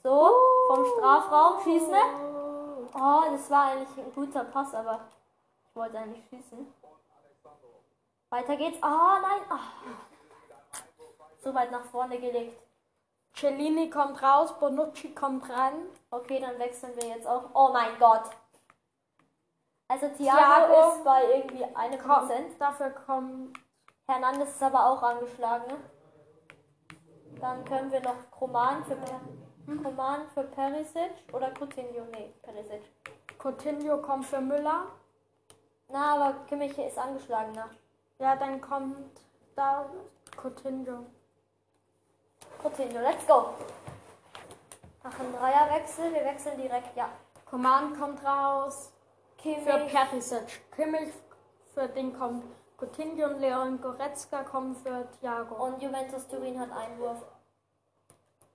So, 0.06 0.32
vom 0.68 0.86
Strafraum 0.86 1.64
schießen. 1.64 1.96
Oh, 2.94 3.24
das 3.32 3.50
war 3.50 3.72
eigentlich 3.72 3.98
ein 3.98 4.14
guter 4.14 4.44
Pass, 4.44 4.76
aber 4.76 5.00
ich 5.68 5.76
wollte 5.76 5.98
eigentlich 5.98 6.24
schießen. 6.30 6.72
Weiter 8.30 8.56
geht's. 8.56 8.78
Ah, 8.84 9.18
nein. 9.20 9.42
Ah. 9.50 9.60
So 11.40 11.56
weit 11.56 11.72
nach 11.72 11.86
vorne 11.86 12.20
gelegt. 12.20 12.56
Cellini 13.34 13.90
kommt 13.90 14.22
raus, 14.22 14.54
Bonucci 14.60 15.16
kommt 15.16 15.50
rein. 15.50 15.88
Okay, 16.12 16.40
dann 16.40 16.60
wechseln 16.60 16.96
wir 16.98 17.10
jetzt 17.10 17.26
auch. 17.26 17.46
Oh 17.56 17.74
mein 17.74 17.98
Gott. 17.98 18.30
Also 19.88 20.10
Thiago, 20.10 20.38
Thiago 20.38 20.90
ist 20.92 21.04
bei 21.04 21.36
irgendwie 21.36 21.66
einem 21.74 22.00
Kommt, 22.00 22.28
Prozent. 22.28 22.62
dafür 22.62 22.92
kommt 22.92 23.58
Hernandez 24.08 24.50
ist 24.50 24.62
aber 24.62 24.86
auch 24.86 25.02
angeschlagen. 25.02 25.66
Ne? 25.66 25.78
Dann 27.42 27.66
können 27.66 27.92
wir 27.92 28.02
noch 28.02 28.30
Koman 28.30 28.86
für 28.86 28.96
per 29.66 29.76
Koman 29.76 30.22
für 30.34 30.44
Perisic 30.44 31.12
oder 31.34 31.52
Coutinho? 31.52 32.06
Nee, 32.12 32.34
Perisic. 32.42 32.82
Coutinho 33.38 33.98
kommt 33.98 34.26
für 34.26 34.42
Müller. 34.42 34.88
Na, 35.90 36.16
aber 36.16 36.46
Kimmich 36.48 36.78
ist 36.78 36.98
angeschlagen, 36.98 37.52
ne? 37.52 37.70
Ja, 38.20 38.36
dann 38.36 38.62
kommt 38.62 39.22
da 39.56 39.90
Coutinho. 40.42 41.06
Coutinho, 42.62 43.00
let's 43.02 43.26
go. 43.28 43.50
Nach 45.04 45.20
einem 45.20 45.34
Dreierwechsel, 45.34 46.14
wir 46.14 46.26
wechseln 46.26 46.60
direkt, 46.60 46.96
ja. 46.96 47.10
Command 47.46 48.00
kommt 48.00 48.26
raus. 48.26 48.92
Für 49.38 49.54
Kimmich, 49.54 49.94
Perisic. 49.94 50.72
Kimmich 50.72 51.14
für 51.74 51.88
den 51.88 52.18
kommt 52.18 52.44
Coutinho 52.78 53.28
und 53.28 53.40
Leon 53.40 53.80
Goretzka 53.80 54.44
kommen 54.44 54.76
für 54.76 55.08
Thiago. 55.20 55.56
Und 55.64 55.82
Juventus 55.82 56.28
Turin 56.28 56.60
hat 56.60 56.72
Einwurf. 56.72 57.22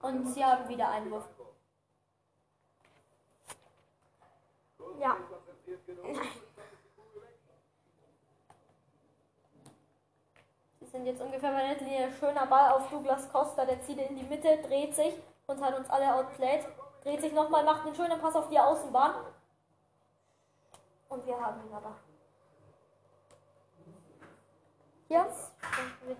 Und 0.00 0.26
sie 0.33 0.45
haben 0.45 0.69
wieder 0.69 0.88
Einwurf. 0.88 1.28
ja. 5.00 5.16
Sie 10.80 10.87
sind 10.87 11.07
jetzt 11.07 11.21
ungefähr 11.21 11.52
bei 11.52 11.75
der 11.75 11.76
Linie. 11.76 12.12
Schöner 12.12 12.47
Ball 12.47 12.73
auf 12.73 12.88
Douglas 12.90 13.30
Costa. 13.33 13.64
Der 13.64 13.80
zieht 13.83 13.99
in 13.99 14.16
die 14.16 14.25
Mitte, 14.25 14.59
dreht 14.62 14.95
sich 14.95 15.14
und 15.47 15.62
hat 15.62 15.76
uns 15.78 15.88
alle 15.90 16.14
outplayed. 16.14 16.66
Dreht 17.02 17.21
sich 17.21 17.33
nochmal, 17.33 17.64
macht 17.64 17.87
einen 17.87 17.95
schönen 17.95 18.21
Pass 18.21 18.37
auf 18.37 18.49
die 18.49 18.59
Außenbahn. 18.59 19.14
Und 21.09 21.26
wir 21.26 21.40
haben 21.40 21.66
ihn 21.66 21.75
aber. 21.75 21.97
Jetzt? 25.09 25.52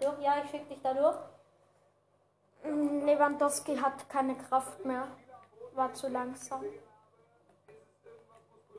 Durch? 0.01 0.21
Ja, 0.21 0.43
ich 0.43 0.51
schicke 0.51 0.67
dich 0.67 0.83
da 0.83 0.95
durch. 0.95 1.17
Lewandowski 2.63 3.77
hat 3.77 4.09
keine 4.09 4.37
Kraft 4.37 4.85
mehr. 4.85 5.07
War 5.75 5.93
zu 5.95 6.09
langsam. 6.09 6.65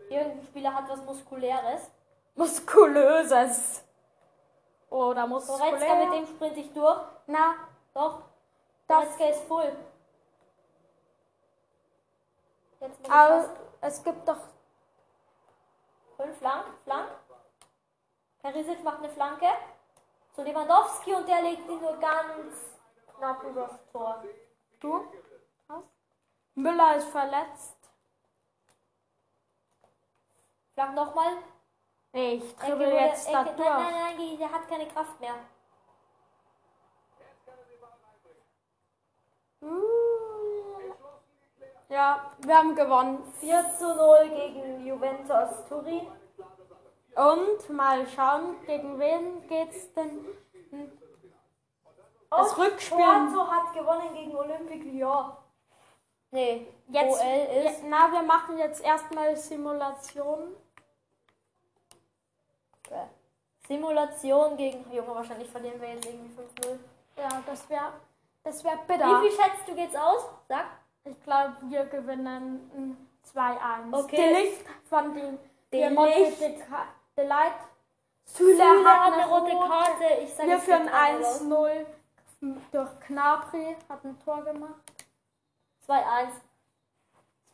Irgendein 0.10 0.44
Spieler 0.44 0.74
hat 0.74 0.90
was 0.90 1.04
Muskuläres. 1.04 1.90
Muskulöses. 2.36 3.84
Oder 4.90 5.28
Goretzka, 5.28 5.54
muskulär. 5.54 5.96
mit 5.96 6.14
dem 6.14 6.28
sprint 6.28 6.58
ich 6.58 6.74
durch. 6.74 7.00
Na, 7.28 7.56
Doch. 7.94 8.24
Goretzka 8.88 9.26
ist 9.26 9.44
voll. 9.44 9.72
Aber 13.10 13.50
es 13.82 14.04
gibt 14.04 14.28
doch 14.28 14.38
Fünf 16.18 16.38
Flank, 16.38 16.66
Flank. 16.84 17.10
Perisic 18.42 18.84
macht 18.84 19.00
eine 19.00 19.10
Flanke 19.10 19.48
zu 20.34 20.44
Lewandowski 20.44 21.14
und 21.14 21.28
der 21.28 21.42
legt 21.42 21.68
ihn 21.68 21.80
nur 21.80 21.98
ganz 21.98 22.71
knapp 23.22 23.44
übers 23.44 23.72
Tor. 23.92 24.24
Du? 24.80 25.06
Was? 25.68 25.84
Müller 26.56 26.96
ist 26.98 27.10
verletzt. 27.10 27.78
Flank 30.74 30.96
nochmal. 30.96 31.34
Nee, 32.14 32.34
ich 32.36 32.44
Ecke, 32.54 32.66
dribbel 32.66 32.92
wo 32.92 32.96
jetzt 32.96 33.28
der- 33.28 33.34
da 33.34 33.42
Ecke, 33.52 33.56
durch. 33.58 33.70
nein, 33.70 33.94
nein, 33.94 34.18
nein, 34.18 34.38
der 34.40 34.52
hat 34.52 34.68
keine 34.68 34.88
Kraft 34.88 35.20
mehr. 35.20 35.36
Uh. 39.62 39.68
Ja, 41.90 42.32
wir 42.40 42.58
haben 42.58 42.74
gewonnen. 42.76 43.24
4 43.40 43.66
zu 43.78 43.94
0 43.96 44.30
gegen 44.30 44.86
Juventus 44.88 45.66
Turin. 45.70 46.08
Und 47.16 47.70
mal 47.70 48.08
schauen, 48.08 48.56
gegen 48.66 48.98
wen 48.98 49.48
geht's 49.48 49.94
denn? 49.94 50.26
Das 52.32 52.54
Und 52.54 52.64
Rückspiel. 52.66 52.98
Porto 52.98 53.48
hat 53.52 53.74
gewonnen 53.74 54.14
gegen 54.14 54.36
Olympique 54.36 54.86
Lyon. 54.90 55.32
Nee, 56.32 56.66
Jetzt, 56.88 57.20
OL 57.22 57.66
ist. 57.68 57.84
na, 57.90 58.10
wir 58.12 58.22
machen 58.24 58.58
jetzt 58.58 58.82
erstmal 58.84 59.36
Simulation. 59.36 60.56
äh, 62.90 62.96
Simulation 63.68 64.56
gegen. 64.58 64.90
Junge, 64.94 65.14
wahrscheinlich 65.16 65.50
verlieren 65.50 65.80
wir 65.82 65.90
jetzt 65.94 66.06
irgendwie 66.06 66.32
5-0. 66.42 66.80
Ja, 67.18 67.30
das 67.46 67.70
wäre 67.70 67.92
das 68.44 68.64
wär 68.64 68.78
bitter. 68.88 69.06
Wie 69.22 69.28
viel 69.30 69.38
schätzt 69.40 69.68
du 69.68 69.76
geht's 69.76 69.96
aus? 69.96 70.26
Sag. 70.48 70.66
Ich 71.04 71.22
glaube, 71.24 71.56
wir 71.64 71.86
gewinnen 71.86 72.70
mm, 72.74 73.38
2-1. 73.38 74.04
Okay. 74.04 74.16
Die 74.16 74.34
Licht 74.42 74.66
von 74.90 75.14
den 75.14 75.38
De 75.72 75.90
Monte 75.90 76.18
Ligt. 76.20 76.40
de 76.42 76.60
Ka- 76.60 76.88
de 77.18 77.28
Light. 77.28 77.54
Süle 78.26 78.64
hat 78.86 79.14
eine 79.14 79.28
rote 79.28 79.52
Karte. 79.58 80.04
Ich 80.24 80.34
sag, 80.34 80.46
Wir 80.48 80.60
führen 80.60 80.88
eine 80.90 81.20
raus. 81.26 81.42
1-0 81.42 81.86
durch 82.72 83.00
Knapri, 83.02 83.78
hat 83.88 84.04
ein 84.04 84.20
Tor 84.20 84.44
gemacht. 84.44 84.82
2-1. 85.88 86.30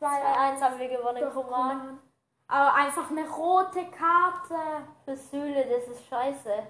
2-1 0.00 0.60
haben 0.60 0.78
wir 0.78 0.88
gewonnen. 0.88 1.30
Koman. 1.32 1.98
Aber 2.46 2.74
einfach 2.74 3.10
eine 3.10 3.28
rote 3.28 3.84
Karte. 3.90 4.88
Für 5.04 5.16
Süle, 5.16 5.66
das 5.66 5.88
ist 5.88 6.06
scheiße. 6.06 6.66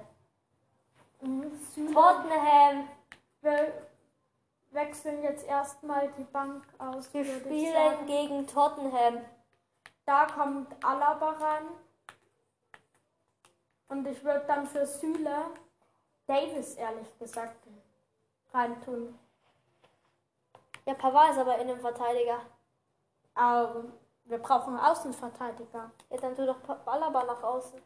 Mhm, 1.20 1.52
Süle. 1.74 1.94
Tottenham. 1.94 2.88
Wir 3.40 3.72
wechseln 4.70 5.22
jetzt 5.22 5.46
erstmal 5.46 6.10
die 6.18 6.24
Bank 6.24 6.64
aus. 6.78 7.12
Wir 7.14 7.24
spielen 7.24 8.06
gegen 8.06 8.46
Tottenham. 8.46 9.24
Da 10.04 10.26
kommt 10.26 10.72
Alaba 10.84 11.30
rein. 11.30 11.66
Und 13.88 14.06
ich 14.06 14.22
würde 14.24 14.44
dann 14.46 14.66
für 14.66 14.86
Süle 14.86 15.46
Davis 16.26 16.74
ehrlich 16.74 17.18
gesagt 17.18 17.56
reintun. 18.52 19.18
Ja, 20.86 20.94
Pavard 20.94 21.32
ist 21.32 21.38
aber 21.38 21.58
Innenverteidiger. 21.58 22.40
Aber 23.34 23.84
wir 24.24 24.38
brauchen 24.38 24.78
Außenverteidiger. 24.78 25.90
Ja, 26.10 26.16
dann 26.16 26.34
tu 26.34 26.46
doch 26.46 26.56
Alaba 26.86 27.24
nach 27.24 27.42
außen. 27.42 27.80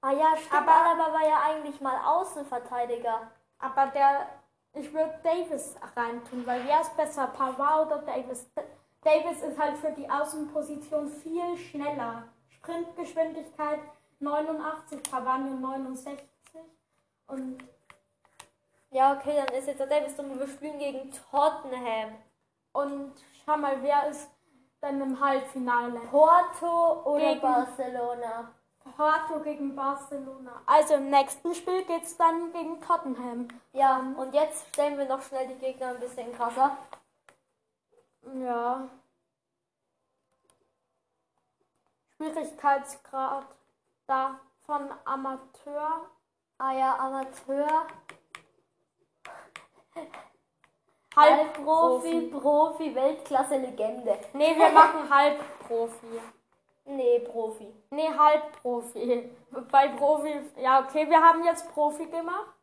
Ah 0.00 0.12
ja, 0.12 0.36
stimmt. 0.36 0.54
Aber- 0.54 0.72
Alaba 0.72 1.12
war 1.12 1.28
ja 1.28 1.40
eigentlich 1.42 1.80
mal 1.80 1.98
Außenverteidiger. 2.04 3.30
Aber 3.58 3.86
der, 3.88 4.28
ich 4.72 4.92
würde 4.92 5.18
Davis 5.22 5.74
reintun, 5.96 6.46
weil 6.46 6.64
wer 6.66 6.80
ist 6.80 6.96
besser, 6.96 7.26
Pavard 7.26 7.86
oder 7.86 7.98
Davis? 8.02 8.48
Davis 9.02 9.42
ist 9.42 9.58
halt 9.58 9.76
für 9.78 9.90
die 9.90 10.08
Außenposition 10.08 11.08
viel 11.08 11.56
schneller. 11.56 12.24
Sprintgeschwindigkeit 12.48 13.80
89, 14.20 15.02
Pavard 15.10 15.40
nur 15.42 15.58
69. 15.58 16.26
Und 17.26 17.58
Ja, 18.90 19.12
okay, 19.16 19.36
dann 19.36 19.54
ist 19.54 19.66
jetzt 19.66 19.80
der 19.80 19.86
Davis 19.86 20.16
dumm. 20.16 20.38
Wir 20.38 20.48
spielen 20.48 20.78
gegen 20.78 21.10
Tottenham. 21.30 22.16
Und 22.72 23.12
schau 23.44 23.56
mal, 23.56 23.82
wer 23.82 24.08
ist 24.08 24.30
dann 24.80 25.00
im 25.00 25.18
Halbfinale? 25.20 26.00
Porto 26.10 27.02
oder 27.04 27.20
Gegen- 27.34 27.40
Barcelona? 27.40 28.54
Porto 28.96 29.40
gegen 29.40 29.76
Barcelona. 29.76 30.62
Also 30.64 30.94
im 30.94 31.10
nächsten 31.10 31.54
Spiel 31.54 31.84
geht 31.84 32.04
es 32.04 32.16
dann 32.16 32.50
gegen 32.52 32.80
Tottenham. 32.80 33.48
Ja, 33.72 33.98
und 34.16 34.32
jetzt 34.32 34.66
stellen 34.68 34.96
wir 34.96 35.04
noch 35.04 35.20
schnell 35.20 35.46
die 35.48 35.56
Gegner 35.56 35.88
ein 35.88 36.00
bisschen 36.00 36.32
krasser. 36.34 36.74
Ja. 38.34 38.88
Schwierigkeitsgrad 42.16 43.44
da 44.06 44.40
von 44.64 44.88
Amateur. 45.04 46.06
Ah 46.56 46.72
ja, 46.72 46.96
Amateur, 46.98 47.86
Halbprofi. 51.16 52.10
Halbprofi, 52.12 52.20
Profi, 52.30 52.94
Weltklasse, 52.94 53.56
Legende. 53.56 54.18
Nee, 54.34 54.56
wir 54.56 54.68
machen 54.80 55.08
Halbprofi. 55.10 56.20
Nee, 56.84 57.20
Profi. 57.20 57.74
Nee, 57.90 58.08
Halbprofi. 58.16 59.30
Bei 59.70 59.88
Profi. 59.88 60.40
Ja, 60.60 60.80
okay, 60.80 61.08
wir 61.08 61.20
haben 61.20 61.44
jetzt 61.44 61.72
Profi 61.72 62.06
gemacht. 62.06 62.54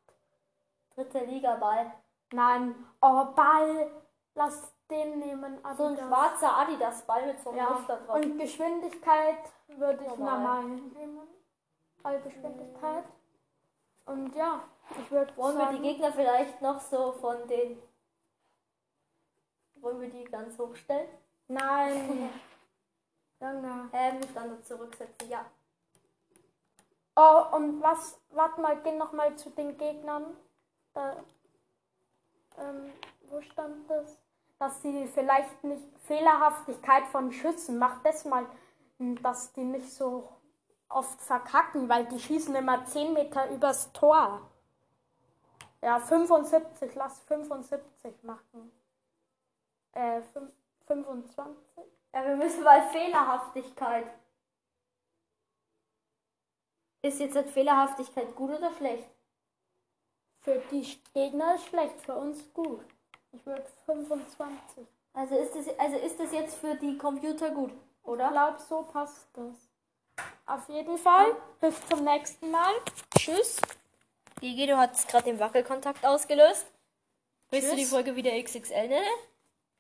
Dritte 0.96 1.20
Liga 1.26 1.56
Ball. 1.56 1.92
Nein. 2.32 2.76
Oh, 3.02 3.26
Ball. 3.36 3.92
Lass 4.36 4.74
den 4.90 5.20
nehmen. 5.20 5.60
So 5.78 5.84
ein 5.86 5.94
Adidas. 5.94 6.08
schwarzer 6.08 6.58
Adidas-Ball 6.58 7.26
mit 7.28 7.40
so 7.42 7.50
einem 7.50 7.60
Ja. 7.60 7.70
Muster 7.72 7.98
drauf. 7.98 8.16
Und 8.16 8.38
Geschwindigkeit 8.38 9.38
würde 9.68 10.04
ich 10.04 10.10
Normal. 10.18 10.40
normal 10.64 10.64
nehmen. 10.94 11.28
Ballgeschwindigkeit. 12.04 13.04
Und 14.06 14.36
ja, 14.36 14.64
ich 15.00 15.12
würde 15.12 15.36
Wollen 15.36 15.58
wir 15.58 15.66
sagen, 15.66 15.78
die 15.78 15.90
Gegner 15.90 16.12
vielleicht 16.12 16.62
noch 16.62 16.80
so 16.80 17.12
von 17.14 17.48
den. 17.48 17.82
Wollen 19.76 20.02
wir 20.02 20.10
die 20.10 20.24
ganz 20.26 20.58
hochstellen? 20.58 21.08
Nein. 21.48 22.30
Junge. 23.40 23.90
Ähm, 23.94 24.24
Standard 24.32 24.66
zurücksetzen, 24.66 25.30
ja. 25.30 25.46
Oh, 27.16 27.56
und 27.56 27.82
was, 27.82 28.20
warte 28.30 28.62
mal, 28.62 28.82
geh 28.82 28.92
noch 28.92 29.14
mal 29.14 29.36
zu 29.36 29.50
den 29.50 29.78
Gegnern. 29.78 30.36
Da, 30.94 31.24
ähm, 32.58 32.92
wo 33.30 33.42
stand 33.42 33.90
das? 33.90 34.18
Dass 34.58 34.82
sie 34.82 35.08
vielleicht 35.08 35.64
nicht 35.64 35.84
Fehlerhaftigkeit 36.08 37.06
von 37.08 37.32
Schützen, 37.32 37.78
mach 37.78 38.02
das 38.04 38.26
mal, 38.26 38.46
hm, 38.98 39.22
dass 39.22 39.52
die 39.54 39.64
nicht 39.64 39.92
so 39.92 40.30
oft 40.90 41.22
verkacken, 41.22 41.90
weil 41.90 42.06
die 42.06 42.20
schießen 42.20 42.56
immer 42.56 42.86
10 42.86 43.14
Meter 43.14 43.50
übers 43.52 43.92
Tor. 43.94 44.42
Ja, 45.82 46.00
75, 46.00 46.96
lass 46.96 47.20
75 47.22 48.24
machen. 48.24 48.72
Äh, 49.94 50.22
fünf- 50.34 50.54
25? 50.88 51.56
Ja, 52.14 52.26
wir 52.26 52.36
müssen 52.36 52.64
mal 52.64 52.82
Fehlerhaftigkeit. 52.90 54.08
Ist 57.02 57.20
jetzt 57.20 57.36
halt 57.36 57.50
Fehlerhaftigkeit 57.50 58.36
gut 58.36 58.52
oder 58.52 58.72
schlecht? 58.74 59.08
Für 60.42 60.60
die 60.72 60.86
Gegner 61.14 61.56
ist 61.56 61.66
schlecht, 61.68 62.00
für 62.02 62.16
uns 62.16 62.52
gut. 62.54 62.86
Ich 63.32 63.46
würde 63.46 63.66
25. 63.86 64.88
Also 65.14 65.36
ist 65.38 65.56
das, 65.56 65.80
also 65.80 65.98
ist 65.98 66.20
das 66.20 66.32
jetzt 66.32 66.56
für 66.56 66.76
die 66.76 66.98
Computer 66.98 67.50
gut, 67.52 67.72
Ich 67.72 68.08
oder? 68.08 68.32
glaube, 68.32 68.60
so 68.60 68.84
passt 68.84 69.28
das. 69.34 69.56
Auf 70.48 70.70
jeden 70.70 70.98
Fall. 70.98 71.36
Bis 71.60 71.76
zum 71.88 72.04
nächsten 72.04 72.52
Mal. 72.52 72.74
Tschüss. 73.18 73.58
Gigi, 74.42 74.68
du 74.68 74.78
hast 74.78 75.08
gerade 75.08 75.26
den 75.26 75.40
Wackelkontakt 75.40 76.06
ausgelöst. 76.06 76.68
Willst 77.50 77.72
du 77.72 77.76
die. 77.76 77.86
Folge 77.86 78.16
wieder 78.16 78.32
XXL 78.32 78.88
nennen? 78.88 79.06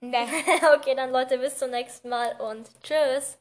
Nee. 0.01 0.25
okay, 0.75 0.95
dann 0.95 1.12
Leute, 1.12 1.38
bis 1.38 1.58
zum 1.58 1.71
nächsten 1.71 2.10
Mal 2.10 2.39
und 2.39 2.69
tschüss. 2.82 3.38